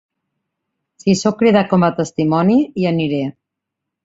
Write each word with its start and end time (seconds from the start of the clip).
Si 1.03 1.13
sóc 1.19 1.37
cridat 1.41 1.69
com 1.75 1.85
a 1.89 1.91
testimoni, 2.01 2.57
hi 2.85 2.89
aniré. 2.95 3.23